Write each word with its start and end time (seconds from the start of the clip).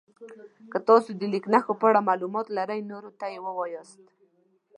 که 0.71 0.77
تاسو 0.87 1.09
د 1.19 1.21
لیک 1.33 1.45
نښو 1.53 1.73
په 1.79 1.85
اړه 1.89 2.07
معلومات 2.09 2.47
لرئ 2.57 2.79
نورو 2.91 3.09
ته 3.19 3.25
یې 3.33 3.39
ووایاست. 3.45 4.01